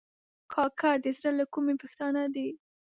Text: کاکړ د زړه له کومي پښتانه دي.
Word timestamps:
کاکړ 0.53 0.95
د 1.01 1.07
زړه 1.17 1.31
له 1.39 1.45
کومي 1.53 1.75
پښتانه 1.83 2.23
دي. 2.35 2.49